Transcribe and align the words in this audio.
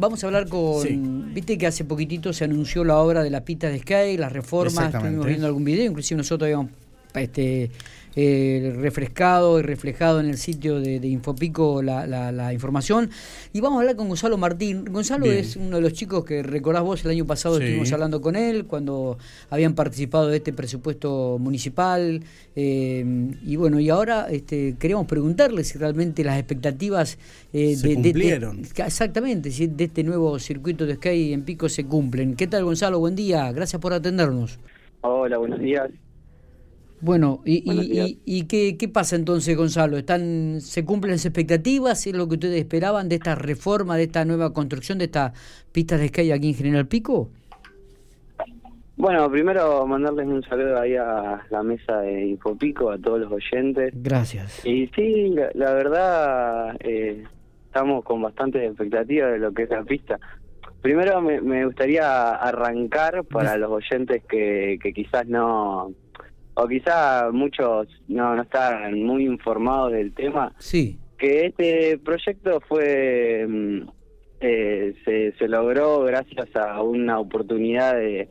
Vamos 0.00 0.24
a 0.24 0.28
hablar 0.28 0.48
con. 0.48 1.34
Viste 1.34 1.58
que 1.58 1.66
hace 1.66 1.84
poquitito 1.84 2.32
se 2.32 2.44
anunció 2.44 2.84
la 2.84 2.96
obra 2.96 3.22
de 3.22 3.28
la 3.28 3.44
pista 3.44 3.68
de 3.68 3.78
Sky, 3.80 4.16
las 4.16 4.32
reformas. 4.32 4.94
Estuvimos 4.94 5.26
viendo 5.26 5.46
algún 5.46 5.62
video, 5.62 5.84
inclusive 5.84 6.16
nosotros 6.16 6.46
habíamos 6.46 6.70
este, 7.14 7.70
eh, 8.16 8.74
refrescado 8.76 9.60
y 9.60 9.62
reflejado 9.62 10.20
en 10.20 10.26
el 10.26 10.36
sitio 10.36 10.80
de, 10.80 11.06
Infopico 11.06 11.82
la, 11.82 12.52
información. 12.52 13.10
Y 13.52 13.60
vamos 13.60 13.78
a 13.78 13.80
hablar 13.80 13.96
con 13.96 14.08
Gonzalo 14.08 14.36
Martín. 14.36 14.84
Gonzalo 14.86 15.26
es 15.26 15.56
uno 15.56 15.76
de 15.76 15.82
los 15.82 15.92
chicos 15.92 16.24
que 16.24 16.42
recordás 16.42 16.82
vos 16.82 17.04
el 17.04 17.10
año 17.10 17.26
pasado 17.26 17.58
estuvimos 17.58 17.92
hablando 17.92 18.20
con 18.20 18.36
él 18.36 18.66
cuando 18.66 19.18
habían 19.48 19.74
participado 19.74 20.28
de 20.28 20.38
este 20.38 20.52
presupuesto 20.52 21.38
municipal. 21.38 22.22
Eh, 22.56 23.04
y 23.44 23.56
bueno, 23.56 23.78
y 23.78 23.90
ahora 23.90 24.26
este, 24.30 24.76
queríamos 24.78 25.06
preguntarle 25.06 25.64
si 25.64 25.78
realmente 25.78 26.24
las 26.24 26.38
expectativas 26.38 27.18
eh, 27.52 27.76
se 27.76 27.88
de, 27.88 27.94
cumplieron. 27.94 28.62
exactamente, 28.76 29.50
si 29.50 29.66
de 29.66 29.84
este 29.84 30.02
nuevo 30.02 30.38
circuito 30.38 30.86
de 30.86 30.96
Sky 30.96 31.32
en 31.32 31.44
Pico 31.44 31.68
se 31.68 31.84
cumplen. 31.84 32.34
¿Qué 32.34 32.46
tal 32.46 32.64
Gonzalo? 32.64 32.98
Buen 32.98 33.14
día, 33.14 33.50
gracias 33.52 33.80
por 33.80 33.92
atendernos. 33.92 34.58
Hola, 35.02 35.38
buenos 35.38 35.60
días. 35.60 35.90
Bueno, 37.02 37.40
¿y, 37.46 38.18
y, 38.26 38.44
qué, 38.44 38.76
qué, 38.76 38.88
pasa 38.88 39.16
entonces, 39.16 39.56
Gonzalo? 39.56 39.96
¿Están, 39.96 40.60
¿Se 40.60 40.84
cumplen 40.84 41.12
las 41.12 41.24
expectativas? 41.24 42.06
¿Es 42.06 42.14
lo 42.14 42.28
que 42.28 42.34
ustedes 42.34 42.60
esperaban 42.60 43.08
de 43.08 43.14
esta 43.14 43.34
reforma, 43.34 43.96
de 43.96 44.04
esta 44.04 44.24
nueva 44.26 44.52
construcción, 44.52 44.98
de 44.98 45.06
esta 45.06 45.32
pista 45.72 45.96
de 45.96 46.08
Sky 46.08 46.32
aquí 46.32 46.48
en 46.48 46.54
General 46.54 46.86
Pico? 46.86 47.30
Bueno, 48.96 49.30
primero 49.30 49.86
mandarles 49.86 50.26
un 50.26 50.42
saludo 50.42 50.78
ahí 50.78 50.94
a 50.94 51.40
la 51.48 51.62
mesa 51.62 52.02
de 52.02 52.26
Infopico, 52.26 52.90
a 52.90 52.98
todos 52.98 53.20
los 53.20 53.32
oyentes. 53.32 53.94
Gracias. 53.94 54.62
Y 54.66 54.88
sí, 54.88 55.34
la, 55.54 55.72
verdad, 55.72 56.76
eh, 56.80 57.24
estamos 57.64 58.04
con 58.04 58.20
bastantes 58.20 58.62
expectativas 58.62 59.32
de 59.32 59.38
lo 59.38 59.54
que 59.54 59.62
es 59.62 59.70
la 59.70 59.84
pista. 59.84 60.20
Primero 60.82 61.22
me, 61.22 61.40
me 61.40 61.64
gustaría 61.64 62.32
arrancar 62.32 63.24
para 63.24 63.56
los 63.56 63.70
oyentes 63.70 64.22
que, 64.28 64.78
que 64.82 64.92
quizás 64.92 65.26
no 65.26 65.94
o 66.62 66.68
quizá 66.68 67.30
muchos 67.32 67.88
no, 68.08 68.36
no 68.36 68.42
están 68.42 69.02
muy 69.02 69.24
informados 69.24 69.92
del 69.92 70.12
tema, 70.12 70.52
sí. 70.58 70.98
que 71.18 71.46
este 71.46 71.98
proyecto 71.98 72.60
fue 72.68 73.46
mm, 73.48 73.88
eh, 74.40 74.94
se, 75.04 75.32
se 75.32 75.48
logró 75.48 76.02
gracias 76.04 76.54
a 76.56 76.82
una 76.82 77.18
oportunidad 77.18 77.94
de, 77.94 78.28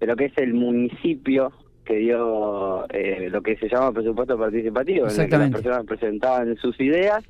de 0.00 0.06
lo 0.06 0.16
que 0.16 0.26
es 0.26 0.38
el 0.38 0.54
municipio 0.54 1.52
que 1.84 1.96
dio 1.96 2.86
eh, 2.90 3.28
lo 3.30 3.42
que 3.42 3.56
se 3.56 3.68
llama 3.68 3.92
presupuesto 3.92 4.38
participativo, 4.38 5.08
en 5.08 5.20
el 5.20 5.28
que 5.28 5.38
las 5.38 5.50
personas 5.50 5.84
presentaban 5.84 6.56
sus 6.56 6.78
ideas 6.80 7.24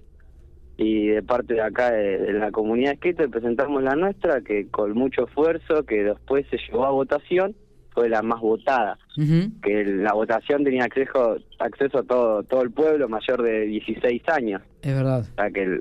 y 0.77 1.09
de 1.09 1.22
parte 1.22 1.55
de 1.55 1.62
acá 1.62 1.92
de, 1.92 2.33
la 2.33 2.50
comunidad 2.50 2.94
escrita 2.94 3.27
presentamos 3.28 3.83
la 3.83 3.94
nuestra 3.94 4.42
que 4.42 4.69
con 4.69 4.92
mucho 4.92 5.27
esfuerzo 5.27 5.84
que 5.84 6.05
después 6.05 6.47
se 6.50 6.59
llevó 6.59 6.84
a 6.84 6.91
votación 6.91 7.55
fue 7.95 8.09
la 8.09 8.23
más 8.23 8.41
votada, 8.41 8.98
que 9.17 9.85
la 9.85 10.12
votación 10.12 10.65
tenía 10.65 10.85
acceso 10.85 11.37
acceso 11.59 11.99
a 11.99 12.03
todo 12.03 12.43
todo 12.45 12.62
el 12.62 12.71
pueblo 12.71 13.09
mayor 13.09 13.43
de 13.43 13.67
16 13.67 14.23
años. 14.29 14.62
Es 14.83 14.95
verdad. 14.95 15.21
O 15.21 15.34
sea 15.34 15.51
que 15.51 15.81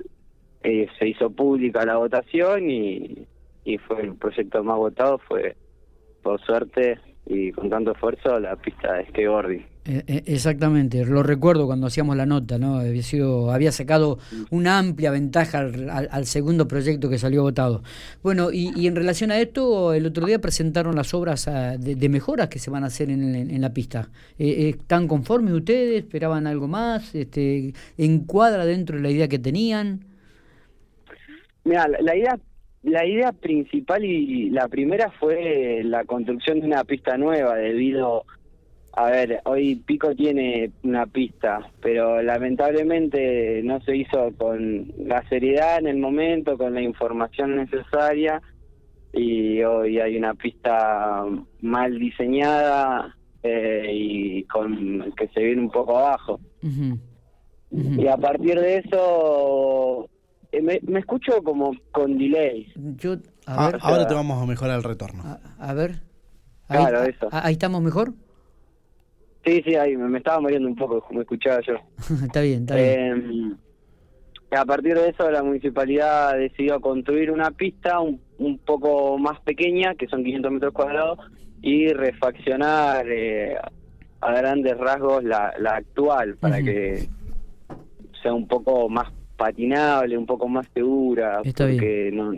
eh, 0.64 0.88
se 1.00 1.08
hizo 1.08 1.30
pública 1.30 1.86
la 1.86 1.98
votación 1.98 2.70
y, 2.70 3.28
y 3.64 3.78
fue 3.78 4.02
el 4.02 4.16
proyecto 4.16 4.64
más 4.64 4.78
votado, 4.78 5.18
fue 5.20 5.56
por 6.22 6.40
suerte 6.42 7.00
y 7.26 7.52
con 7.52 7.70
tanto 7.70 7.92
esfuerzo 7.92 8.40
la 8.40 8.56
pista 8.56 8.94
de 8.94 9.06
skateboarding. 9.08 9.71
Eh, 9.84 10.04
eh, 10.06 10.24
exactamente, 10.28 11.04
lo 11.06 11.24
recuerdo 11.24 11.66
cuando 11.66 11.88
hacíamos 11.88 12.16
la 12.16 12.28
nota, 12.28 12.60
¿no? 12.60 12.78
Había, 12.78 13.02
sido, 13.02 13.52
había 13.52 13.72
sacado 13.72 14.20
una 14.52 14.78
amplia 14.78 15.10
ventaja 15.10 15.60
al, 15.60 16.26
segundo 16.28 16.68
proyecto 16.68 17.10
que 17.10 17.18
salió 17.18 17.42
votado. 17.42 17.82
Bueno, 18.22 18.52
y, 18.52 18.86
en 18.86 18.96
relación 18.96 19.32
a 19.32 19.40
esto, 19.40 19.94
el 19.94 20.06
otro 20.06 20.28
día 20.28 20.40
presentaron 20.40 20.96
las 20.96 21.16
obras 21.16 21.48
ah, 21.48 21.78
de, 21.78 22.10
mejoras 22.10 22.48
que 22.48 22.60
se 22.60 22.70
van 22.70 22.84
a 22.84 22.88
hacer 22.88 23.10
en, 23.10 23.60
la 23.62 23.74
pista. 23.74 24.10
Eh, 24.38 24.70
¿Están 24.70 25.08
conformes 25.08 25.54
ustedes? 25.54 26.04
¿Esperaban 26.04 26.46
algo 26.46 26.68
más? 26.68 27.16
Este, 27.16 27.74
¿Encuadra 27.98 28.66
dentro 28.66 28.98
de 28.98 29.04
la 29.04 29.10
idea 29.10 29.28
que 29.28 29.40
tenían? 29.40 30.06
Mira, 31.64 31.88
la 31.88 32.16
idea 32.16 32.40
la 32.84 33.06
idea 33.06 33.32
principal 33.32 34.04
y 34.04 34.50
la 34.50 34.68
primera 34.68 35.12
fue 35.12 35.82
la 35.84 36.04
construcción 36.04 36.60
de 36.60 36.66
una 36.66 36.84
pista 36.84 37.16
nueva 37.16 37.56
debido 37.56 38.26
ver, 38.98 39.42
hoy 39.46 39.76
Pico 39.76 40.14
tiene 40.16 40.72
una 40.84 41.06
pista, 41.06 41.72
pero 41.82 42.22
lamentablemente 42.22 43.62
no 43.64 43.80
se 43.82 43.96
hizo 43.96 44.32
con 44.38 44.92
la 44.98 45.28
seriedad 45.30 45.80
en 45.80 45.88
el 45.88 45.98
momento, 45.98 46.58
con 46.58 46.74
la 46.74 46.82
información 46.82 47.56
necesaria 47.56 48.42
y 49.14 49.62
hoy 49.64 50.00
hay 50.00 50.18
una 50.18 50.34
pista 50.34 51.24
mal 51.62 52.00
diseñada 52.00 53.16
eh, 53.44 53.90
y 53.92 54.44
con 54.44 55.12
que 55.18 55.28
se 55.30 55.42
viene 55.42 55.62
un 55.62 55.72
poco 55.72 55.98
abajo. 55.98 56.40
Y 57.72 58.08
a 58.08 58.18
partir 58.18 58.60
de 58.60 58.80
eso 58.80 60.10
eh, 60.52 60.62
me, 60.62 61.00
escucho 61.00 61.42
como 61.44 61.74
con 61.92 62.18
delay. 62.18 62.72
Yo, 62.98 63.16
ah, 63.48 63.72
ahora 63.82 64.08
te 64.08 64.14
vamos 64.14 64.42
a 64.42 64.46
mejorar 64.46 64.78
el 64.78 64.84
retorno. 64.84 65.24
A, 65.58 65.74
ver. 65.74 66.02
claro, 66.68 67.04
eso. 67.04 67.30
¿Ahí 67.32 67.54
estamos 67.54 67.82
mejor? 67.82 68.14
Sí, 69.46 69.62
sí, 69.66 69.76
ahí 69.76 69.98
me, 69.98 70.18
estaba 70.18 70.40
muriendo 70.40 70.68
un 70.68 70.76
poco, 70.76 71.02
como 71.02 71.22
escuchaba 71.22 71.62
yo. 71.62 71.76
está 72.26 72.42
bien, 72.42 72.62
está 72.62 72.76
bien. 72.76 73.58
Eh, 74.52 74.56
a 74.56 74.66
partir 74.66 74.96
de 74.96 75.10
eso, 75.10 75.30
la 75.32 75.42
municipalidad 75.42 76.38
decidió 76.38 76.80
construir 76.82 77.32
una 77.32 77.52
pista 77.52 78.00
un, 78.00 78.20
un 78.38 78.58
poco 78.60 79.18
más 79.18 79.40
pequeña, 79.42 79.96
que 79.96 80.08
son 80.08 80.24
500 80.24 80.52
metros 80.52 80.74
cuadrados, 80.74 81.20
y 81.62 81.88
refaccionar 81.94 83.06
eh, 83.10 83.56
a 84.20 84.34
grandes 84.34 84.78
rasgos 84.78 85.24
la, 85.24 85.54
la 85.60 85.76
actual 85.76 86.36
para 86.38 86.62
que 86.62 87.08
sea 88.22 88.34
un 88.34 88.48
poco 88.48 88.90
más 88.90 89.12
patinable, 89.38 90.18
un 90.18 90.26
poco 90.26 90.48
más 90.48 90.68
segura, 90.74 91.42
porque 91.44 92.12
No, 92.14 92.34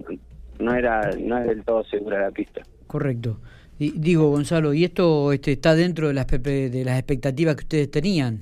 no 0.60 0.74
era 0.74 1.10
no 1.20 1.38
es 1.38 1.48
del 1.48 1.64
todo 1.64 1.84
segura 1.86 2.22
la 2.22 2.32
pista. 2.32 2.62
Correcto. 2.88 3.40
Y, 3.80 3.92
digo, 3.92 4.30
Gonzalo, 4.30 4.74
¿y 4.74 4.84
esto 4.84 5.32
este, 5.32 5.54
está 5.54 5.76
dentro 5.76 6.08
de 6.08 6.14
las, 6.14 6.28
de 6.28 6.84
las 6.86 6.98
expectativas 6.98 7.56
que 7.56 7.64
ustedes 7.64 7.92
tenían? 7.92 8.42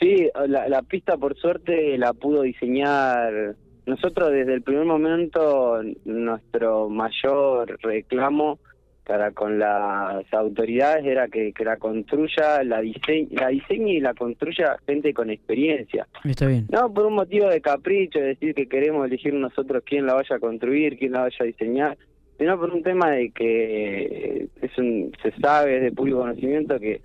Sí, 0.00 0.28
la, 0.46 0.68
la 0.68 0.82
pista 0.82 1.16
por 1.16 1.36
suerte 1.36 1.96
la 1.96 2.12
pudo 2.12 2.42
diseñar. 2.42 3.56
Nosotros 3.86 4.32
desde 4.32 4.54
el 4.54 4.62
primer 4.62 4.84
momento, 4.84 5.80
nuestro 6.04 6.88
mayor 6.88 7.78
reclamo 7.82 8.58
para 9.06 9.30
con 9.30 9.58
las 9.58 10.24
autoridades 10.34 11.06
era 11.06 11.28
que, 11.28 11.52
que 11.52 11.64
la 11.64 11.76
construya, 11.76 12.64
la, 12.64 12.80
diseñe, 12.80 13.28
la 13.30 13.48
diseñe 13.48 13.92
y 13.92 14.00
la 14.00 14.14
construya 14.14 14.76
gente 14.84 15.14
con 15.14 15.30
experiencia. 15.30 16.08
Está 16.24 16.48
bien. 16.48 16.66
No 16.70 16.92
por 16.92 17.06
un 17.06 17.14
motivo 17.14 17.48
de 17.48 17.60
capricho, 17.60 18.18
de 18.18 18.26
decir 18.26 18.54
que 18.54 18.68
queremos 18.68 19.06
elegir 19.06 19.32
nosotros 19.32 19.84
quién 19.86 20.06
la 20.06 20.14
vaya 20.14 20.36
a 20.36 20.40
construir, 20.40 20.98
quién 20.98 21.12
la 21.12 21.20
vaya 21.20 21.36
a 21.38 21.44
diseñar, 21.44 21.96
sino 22.38 22.58
por 22.58 22.70
un 22.70 22.82
tema 22.82 23.10
de 23.10 23.30
que 23.30 24.48
es 24.60 24.78
un, 24.78 25.12
se 25.22 25.32
sabe 25.40 25.80
de 25.80 25.92
público 25.92 26.20
conocimiento 26.20 26.78
que 26.78 27.00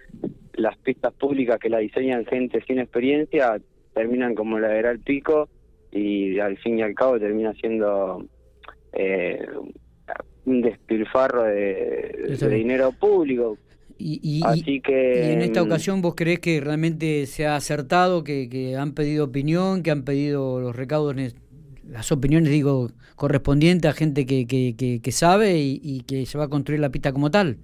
las 0.54 0.78
pistas 0.78 1.14
públicas 1.14 1.60
que 1.60 1.70
la 1.70 1.80
diseñan 1.80 2.26
gente 2.26 2.62
sin 2.68 2.80
experiencia 2.80 3.60
terminan 3.94 4.36
como 4.36 4.60
la 4.60 4.76
era 4.76 4.92
el 4.92 5.00
pico 5.00 5.50
y 5.92 6.40
al 6.40 6.58
fin 6.58 6.80
y 6.80 6.82
al 6.82 6.94
cabo 6.94 7.20
termina 7.20 7.54
siendo 7.54 8.26
eh, 8.94 9.46
un 10.46 10.62
despilfarro 10.62 11.44
de, 11.44 12.38
dinero 12.50 12.92
público. 12.92 13.58
Y, 14.04 14.42
Así 14.44 14.82
que, 14.82 15.32
en 15.32 15.42
esta 15.42 15.62
ocasión 15.62 16.02
vos 16.02 16.16
crees 16.16 16.40
que 16.40 16.60
realmente 16.60 17.28
se 17.28 17.46
ha 17.46 17.56
acertado, 17.56 18.24
que, 18.24 18.50
que 18.50 18.76
han 18.76 18.94
pedido 18.94 19.26
opinión, 19.26 19.84
que 19.84 19.92
han 19.92 20.04
pedido 20.04 20.60
los 20.60 20.76
recaudos 20.76 21.16
las 21.92 22.12
opiniones, 22.12 22.50
digo, 22.50 22.90
correspondientes 23.16 23.92
a 23.92 23.94
gente 23.94 24.26
que, 24.26 24.48
que, 24.48 25.00
que, 25.02 25.12
sabe 25.12 25.58
y, 25.58 26.04
que 26.08 26.26
se 26.26 26.38
va 26.38 26.46
a 26.46 26.50
construir 26.50 26.80
la 26.80 26.90
pista 26.90 27.12
como 27.12 27.30
tal. 27.30 27.58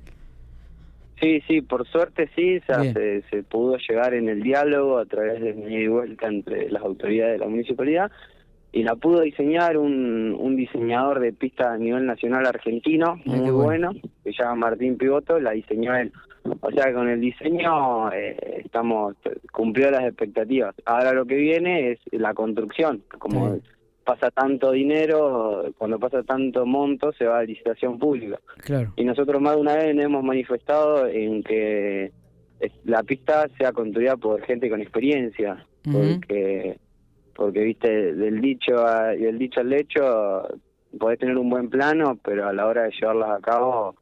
Sí, 1.20 1.42
sí, 1.48 1.62
por 1.62 1.88
suerte 1.88 2.30
sí, 2.36 2.60
se, 2.68 3.24
se, 3.30 3.44
pudo 3.44 3.78
llegar 3.78 4.14
en 4.14 4.30
el 4.30 4.44
diálogo 4.44 5.00
a 5.00 5.06
través 5.06 5.42
de 5.42 5.54
mi 5.54 5.88
vuelta 5.88 6.28
entre 6.28 6.70
las 6.70 6.84
autoridades 6.84 7.34
de 7.34 7.40
la 7.40 7.50
municipalidad 7.50 8.12
y 8.72 8.84
la 8.84 8.96
pudo 8.96 9.22
diseñar 9.22 9.78
un, 9.78 10.36
un 10.38 10.56
diseñador 10.56 11.20
de 11.20 11.34
pista 11.34 11.74
a 11.74 11.78
nivel 11.78 12.06
nacional 12.06 12.46
argentino, 12.46 13.20
muy 13.26 13.50
bueno. 13.50 13.94
que 14.24 14.34
se 14.34 14.44
llama 14.44 14.56
Martín 14.56 14.98
Pivoto, 14.98 15.40
la 15.40 15.52
diseñó 15.52 15.96
él. 15.96 16.12
O 16.44 16.72
sea, 16.72 16.94
con 16.94 17.10
el 17.10 17.20
diseño 17.20 18.12
eh, 18.12 18.62
estamos 18.64 19.16
cumplió 19.52 19.90
las 19.90 20.04
expectativas. 20.04 20.76
Ahora 20.86 21.14
lo 21.14 21.26
que 21.26 21.36
viene 21.36 21.92
es 21.92 22.00
la 22.12 22.34
construcción, 22.34 23.02
como 23.18 23.58
pasa 24.08 24.32
tanto 24.32 24.72
dinero, 24.72 25.66
cuando 25.78 26.00
pasa 26.00 26.24
tanto 26.24 26.66
monto, 26.66 27.12
se 27.12 27.26
va 27.26 27.40
a 27.40 27.44
licitación 27.44 28.00
pública. 28.00 28.40
Claro. 28.64 28.94
Y 28.96 29.04
nosotros 29.04 29.42
más 29.42 29.56
de 29.56 29.62
una 29.62 29.76
vez 29.76 29.98
hemos 29.98 30.24
manifestado 30.24 31.08
en 31.08 31.44
que 31.44 32.14
la 32.86 33.04
pista 33.04 33.50
sea 33.58 33.74
construida 33.74 34.16
por 34.16 34.42
gente 34.44 34.70
con 34.70 34.82
experiencia, 34.82 35.68
porque 35.84 36.80
porque 37.36 37.60
viste, 37.60 38.16
del 38.16 38.40
dicho 38.40 38.74
y 39.14 39.24
del 39.24 39.38
dicho 39.38 39.60
al 39.60 39.74
hecho, 39.74 40.48
podés 40.98 41.20
tener 41.20 41.38
un 41.38 41.50
buen 41.50 41.70
plano, 41.70 42.18
pero 42.24 42.48
a 42.48 42.54
la 42.54 42.66
hora 42.66 42.84
de 42.84 42.92
llevarlas 42.92 43.30
a 43.30 43.42
cabo 43.42 43.96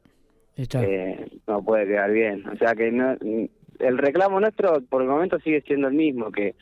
eh, 0.56 1.26
no 1.48 1.62
puede 1.64 1.86
quedar 1.86 2.12
bien. 2.12 2.48
O 2.48 2.56
sea 2.56 2.74
que 2.76 2.92
no, 2.92 3.16
el 3.80 3.98
reclamo 3.98 4.38
nuestro 4.38 4.80
por 4.82 5.02
el 5.02 5.08
momento 5.08 5.40
sigue 5.40 5.62
siendo 5.62 5.88
el 5.88 5.94
mismo, 5.94 6.30
que 6.30 6.54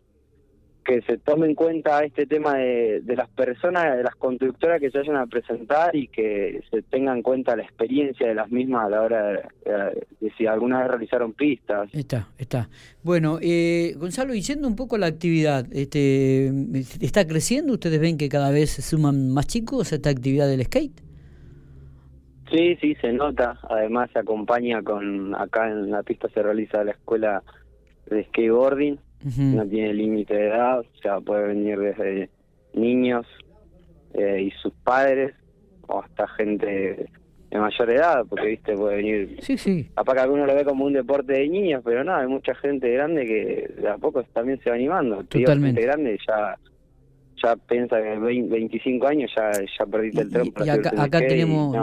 que 0.85 1.03
se 1.03 1.19
tome 1.19 1.47
en 1.47 1.55
cuenta 1.55 2.05
este 2.05 2.27
tema 2.27 2.57
de, 2.57 3.03
las 3.07 3.29
personas, 3.31 3.97
de 3.97 4.03
las 4.03 4.15
constructoras 4.17 4.81
que 4.81 4.91
se 4.91 4.99
vayan 4.99 5.17
a 5.17 5.27
presentar 5.27 5.97
y 5.97 6.09
que 6.09 6.63
se 6.71 6.83
tenga 6.83 7.13
en 7.13 7.23
cuenta 7.23 7.57
la 7.57 7.63
experiencia 7.63 8.29
de 8.29 8.35
las 8.35 8.51
mismas 8.51 8.87
a 8.87 8.91
la 8.91 9.03
hora 9.03 9.23
de, 9.33 10.33
si 10.37 10.47
alguna 10.47 10.81
vez 10.81 10.89
realizaron 10.89 11.33
pistas. 11.33 11.89
Está, 11.93 12.29
está. 12.39 12.69
Bueno, 13.03 13.39
eh, 13.41 13.95
Gonzalo, 13.97 14.35
y 14.35 14.43
yendo 14.43 14.69
un 14.69 14.77
poco 14.77 14.97
a 14.97 14.99
la 14.99 15.07
actividad, 15.07 15.67
este, 15.73 16.53
¿está 17.01 17.27
creciendo? 17.27 17.73
¿Ustedes 17.73 18.01
ven 18.01 18.19
que 18.19 18.29
cada 18.29 18.51
vez 18.51 18.71
se 18.71 18.83
suman 18.83 19.31
más 19.31 19.47
chicos 19.47 19.93
a 19.93 19.97
esta 19.97 20.11
actividad 20.11 20.49
del 20.49 20.65
skate? 20.65 21.01
Sí, 22.51 22.77
sí, 22.77 22.95
se 23.01 23.13
nota. 23.13 23.59
Además 23.71 24.11
se 24.13 24.19
acompaña 24.19 24.83
con, 24.83 25.35
acá 25.35 25.71
en 25.71 25.91
la 25.91 26.03
pista 26.03 26.29
se 26.29 26.43
realiza 26.43 26.85
la 26.85 26.93
escuela 26.93 27.43
de 28.07 28.25
skateboarding 28.25 28.99
no 29.37 29.67
tiene 29.67 29.95
límite 29.95 30.35
de 30.35 30.47
edad, 30.49 30.81
o 30.81 30.97
sea, 31.03 31.21
puede 31.21 31.49
venir 31.49 31.79
desde 31.79 32.29
niños 32.75 33.27
eh, 34.13 34.43
y 34.43 34.51
sus 34.63 34.73
padres 34.85 35.35
o 35.87 36.03
hasta 36.03 36.27
gente 36.29 37.09
de 37.51 37.59
mayor 37.59 37.91
edad, 37.91 38.27
porque 38.29 38.47
viste, 38.47 38.75
puede 38.75 38.97
venir. 38.97 39.39
Sí, 39.41 39.57
sí. 39.57 39.89
Capaz 39.95 40.15
que 40.15 40.21
alguno 40.21 40.47
lo 40.47 40.55
ve 40.55 40.65
como 40.65 40.85
un 40.85 40.93
deporte 40.93 41.35
de 41.35 41.49
niños, 41.49 41.83
pero 41.85 42.03
no, 42.05 42.15
hay 42.15 42.27
mucha 42.27 42.55
gente 42.57 42.91
grande 42.91 43.25
que 43.25 43.81
de 43.81 43.89
a 43.89 43.97
poco 43.97 44.23
también 44.25 44.61
se 44.61 44.71
va 44.71 44.77
animando. 44.77 45.25
Totalmente. 45.25 45.81
gente 45.81 45.83
grande 45.83 46.19
ya 46.27 46.59
ya 47.43 47.57
piensa 47.57 47.97
que 48.01 48.19
25 48.19 49.07
años 49.07 49.31
ya, 49.37 49.51
ya 49.53 49.87
perdiste 49.87 50.23
el 50.23 50.31
tren. 50.31 50.53
Y, 50.65 50.69
acá, 50.69 51.19
tenemos, 51.21 51.77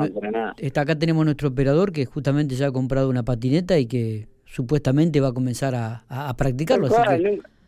está, 0.58 0.82
acá 0.82 0.98
tenemos 0.98 1.26
nuestro 1.26 1.50
operador 1.50 1.92
que 1.92 2.06
justamente 2.06 2.56
ya 2.56 2.68
ha 2.68 2.72
comprado 2.72 3.10
una 3.10 3.24
patineta 3.24 3.78
y 3.78 3.86
que 3.86 4.28
supuestamente 4.52 5.22
va 5.22 5.30
a 5.30 5.34
comenzar 5.34 5.74
a, 5.76 6.04
a 6.10 6.36
practicarlo. 6.36 6.90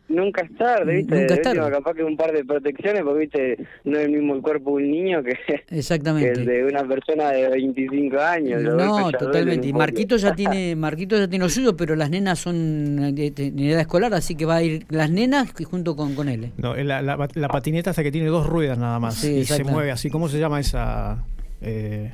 nunca, 0.06 0.42
es 0.42 0.56
tarde, 0.56 0.96
¿viste? 0.96 1.18
Nunca 1.18 1.34
es 1.34 1.42
tarde. 1.42 1.70
capaz 1.70 1.94
que 1.94 2.04
un 2.04 2.16
par 2.16 2.30
de 2.32 2.44
protecciones, 2.44 3.02
porque 3.02 3.20
¿viste? 3.20 3.66
no 3.84 3.98
es 3.98 4.04
el 4.04 4.12
mismo 4.12 4.34
el 4.34 4.42
cuerpo 4.42 4.76
de 4.76 4.84
un 4.84 4.90
niño 4.90 5.22
que, 5.22 5.34
Exactamente. 5.70 6.32
el 6.32 6.44
de 6.44 6.64
una 6.64 6.86
persona 6.86 7.30
de 7.30 7.48
25 7.48 8.20
años. 8.20 8.62
No, 8.62 9.10
totalmente. 9.12 9.66
Y 9.66 9.72
Marquito 9.72 10.16
ya 10.16 10.34
tiene 10.36 10.76
Marquito 10.76 11.16
ya 11.16 11.26
tiene 11.26 11.46
lo 11.46 11.48
suyo, 11.48 11.74
pero 11.74 11.96
las 11.96 12.10
nenas 12.10 12.38
son 12.38 13.14
de, 13.14 13.32
edad 13.34 13.80
escolar, 13.80 14.12
así 14.12 14.34
que 14.34 14.44
va 14.44 14.56
a 14.56 14.62
ir 14.62 14.84
las 14.90 15.10
nenas 15.10 15.54
junto 15.64 15.96
con, 15.96 16.14
con 16.14 16.28
él. 16.28 16.52
No, 16.58 16.76
la, 16.76 17.00
la, 17.00 17.48
patineta 17.48 17.90
hasta 17.90 18.02
que 18.02 18.12
tiene 18.12 18.28
dos 18.28 18.46
ruedas 18.46 18.76
nada 18.76 18.98
más 19.00 19.24
y 19.24 19.44
se 19.46 19.64
mueve 19.64 19.90
así. 19.90 20.10
¿Cómo 20.10 20.28
se 20.28 20.38
llama 20.38 20.60
esa...? 20.60 21.24
Eh, 21.62 22.12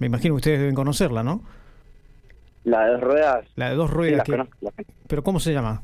me 0.00 0.06
imagino 0.06 0.34
que 0.34 0.38
ustedes 0.38 0.58
deben 0.58 0.74
conocerla, 0.74 1.22
¿no? 1.22 1.42
La 2.68 2.84
de 2.84 2.92
dos 2.92 3.00
ruedas. 3.00 3.46
La 3.56 3.70
de 3.70 3.74
dos 3.74 3.90
ruedas. 3.90 4.28
¿Pero 5.06 5.22
cómo 5.22 5.40
se 5.40 5.52
llama? 5.52 5.82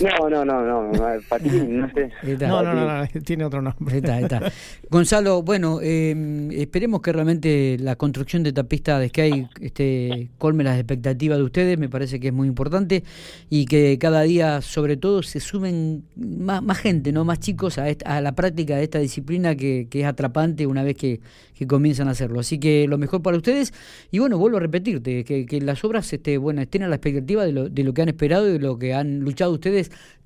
No, 0.00 0.30
no, 0.30 0.44
no, 0.44 0.62
no, 0.62 1.20
patín, 1.28 1.80
no 1.80 1.90
sé. 1.92 2.10
no, 2.46 2.62
no, 2.62 2.74
no, 2.74 3.08
tiene 3.24 3.44
otro 3.44 3.60
nombre. 3.60 3.98
Está, 3.98 4.20
está. 4.20 4.52
Gonzalo, 4.88 5.42
bueno, 5.42 5.80
eh, 5.82 6.48
esperemos 6.52 7.02
que 7.02 7.12
realmente 7.12 7.76
la 7.78 7.96
construcción 7.96 8.42
de 8.42 8.50
esta 8.50 8.64
pista 8.64 8.98
de 8.98 9.08
Sky 9.08 9.48
este, 9.60 10.30
colme 10.38 10.64
las 10.64 10.78
expectativas 10.78 11.38
de 11.38 11.44
ustedes, 11.44 11.78
me 11.78 11.88
parece 11.88 12.20
que 12.20 12.28
es 12.28 12.34
muy 12.34 12.48
importante, 12.48 13.04
y 13.50 13.66
que 13.66 13.98
cada 13.98 14.22
día, 14.22 14.60
sobre 14.62 14.96
todo, 14.96 15.22
se 15.22 15.40
sumen 15.40 16.04
más, 16.16 16.62
más 16.62 16.78
gente, 16.78 17.12
no 17.12 17.24
más 17.24 17.40
chicos 17.40 17.78
a, 17.78 17.86
a 18.04 18.20
la 18.20 18.32
práctica 18.32 18.76
de 18.76 18.84
esta 18.84 18.98
disciplina 18.98 19.54
que, 19.56 19.88
que 19.90 20.00
es 20.00 20.06
atrapante 20.06 20.66
una 20.66 20.82
vez 20.82 20.96
que, 20.96 21.20
que, 21.54 21.66
comienzan 21.66 22.08
a 22.08 22.12
hacerlo. 22.12 22.40
Así 22.40 22.58
que 22.58 22.86
lo 22.88 22.98
mejor 22.98 23.22
para 23.22 23.36
ustedes, 23.36 23.72
y 24.10 24.18
bueno, 24.18 24.38
vuelvo 24.38 24.56
a 24.56 24.60
repetirte, 24.60 25.24
que, 25.24 25.46
que 25.46 25.60
las 25.60 25.84
obras 25.84 26.10
este, 26.12 26.38
bueno, 26.38 26.62
estén 26.62 26.82
a 26.82 26.88
la 26.88 26.96
expectativa 26.96 27.44
de 27.44 27.52
lo, 27.52 27.68
de 27.68 27.84
lo 27.84 27.92
que 27.94 28.02
han 28.02 28.08
esperado 28.08 28.48
y 28.48 28.52
de 28.52 28.58
lo 28.58 28.78
que 28.78 28.94
han 28.94 29.20
luchado 29.20 29.52
ustedes 29.52 29.71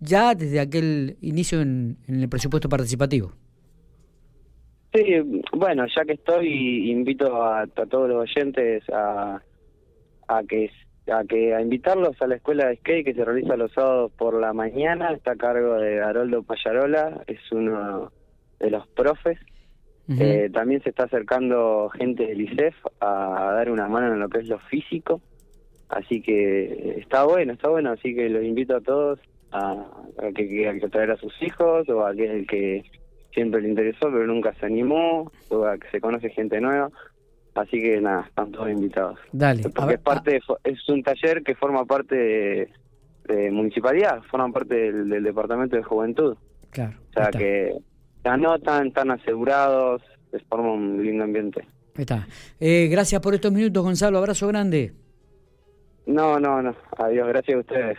ya 0.00 0.34
desde 0.34 0.60
aquel 0.60 1.16
inicio 1.20 1.60
en, 1.60 1.96
el 2.08 2.28
presupuesto 2.28 2.68
participativo. 2.68 3.32
Sí, 4.94 5.02
bueno, 5.52 5.84
ya 5.94 6.04
que 6.04 6.14
estoy, 6.14 6.90
invito 6.90 7.42
a, 7.42 7.66
todos 7.66 8.08
los 8.08 8.30
oyentes 8.30 8.82
a, 8.90 9.42
a 10.28 10.42
que 10.44 10.70
a 11.10 11.24
que 11.24 11.54
a 11.54 11.60
invitarlos 11.60 12.20
a 12.20 12.26
la 12.26 12.36
escuela 12.36 12.66
de 12.66 12.76
skate 12.76 13.04
que 13.04 13.14
se 13.14 13.24
realiza 13.24 13.56
los 13.56 13.72
sábados 13.72 14.12
por 14.12 14.40
la 14.40 14.52
mañana, 14.52 15.12
está 15.12 15.32
a 15.32 15.36
cargo 15.36 15.74
de 15.74 16.00
Haroldo 16.00 16.42
Payarola, 16.42 17.22
es 17.26 17.40
uno 17.52 18.10
de 18.58 18.70
los 18.70 18.86
profes. 18.88 19.38
Eh, 20.08 20.50
también 20.52 20.80
se 20.82 20.90
está 20.90 21.04
acercando 21.04 21.90
gente 21.90 22.26
del 22.26 22.40
ICEF 22.40 22.76
a 23.00 23.52
dar 23.56 23.70
una 23.72 23.88
mano 23.88 24.14
en 24.14 24.20
lo 24.20 24.28
que 24.28 24.38
es 24.38 24.46
lo 24.46 24.60
físico, 24.60 25.20
así 25.88 26.20
que 26.20 26.96
está 26.98 27.24
bueno, 27.24 27.52
está 27.52 27.68
bueno, 27.68 27.92
así 27.92 28.14
que 28.14 28.28
los 28.28 28.44
invito 28.44 28.76
a 28.76 28.80
todos 28.80 29.20
a, 29.52 29.86
que, 30.34 30.48
que, 30.48 30.88
traer 30.90 31.12
a 31.12 31.16
sus 31.16 31.32
hijos 31.42 31.88
o 31.88 32.04
a 32.04 32.10
aquel 32.10 32.46
que 32.46 32.82
siempre 33.32 33.60
le 33.60 33.68
interesó 33.68 34.10
pero 34.10 34.26
nunca 34.26 34.54
se 34.54 34.66
animó 34.66 35.30
o 35.50 35.64
a 35.64 35.78
que 35.78 35.88
se 35.90 36.00
conoce 36.00 36.30
gente 36.30 36.60
nueva. 36.60 36.90
Así 37.54 37.80
que 37.80 38.00
nada, 38.02 38.26
están 38.28 38.52
todos 38.52 38.70
invitados. 38.70 39.18
Dale. 39.32 39.62
Porque 39.70 39.94
es, 39.94 40.00
parte 40.00 40.40
es 40.64 40.88
un 40.90 41.02
taller 41.02 41.42
que 41.42 41.54
forma 41.54 41.86
parte 41.86 42.68
de, 43.26 43.50
municipalidad, 43.50 44.22
forma 44.30 44.52
parte 44.52 44.92
del, 44.92 45.22
departamento 45.22 45.74
de 45.74 45.82
juventud. 45.82 46.36
Claro. 46.70 46.98
O 47.10 47.12
sea 47.14 47.30
que 47.30 47.74
se 48.22 48.28
anotan, 48.28 48.88
están 48.88 49.10
asegurados, 49.10 50.02
les 50.32 50.42
forma 50.44 50.72
un 50.72 51.02
lindo 51.02 51.24
ambiente. 51.24 51.66
Está. 51.96 52.26
Eh, 52.60 52.88
gracias 52.90 53.22
por 53.22 53.34
estos 53.34 53.50
minutos, 53.52 53.82
Gonzalo. 53.82 54.18
Abrazo 54.18 54.48
grande. 54.48 54.92
No, 56.06 56.38
no, 56.38 56.62
no. 56.62 56.74
Adiós. 56.98 57.28
Gracias 57.28 57.56
a 57.56 57.60
ustedes. 57.60 57.98